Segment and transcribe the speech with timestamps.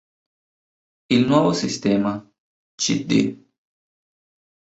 [1.11, 2.13] Il nuovo sistema,
[2.75, 3.09] cd.